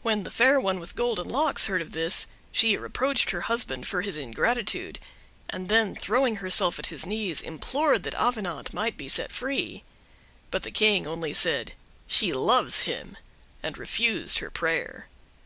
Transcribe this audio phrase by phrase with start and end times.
[0.00, 4.00] When the Fair One with Golden Locks heard of this, she reproached her husband for
[4.00, 4.98] his ingratitude,
[5.50, 9.84] and then throwing herself at his knees, implored that Avenant might be set free.
[10.50, 11.74] But the King only said:
[12.06, 13.18] "She loves him!"
[13.62, 15.08] and refused her prayer.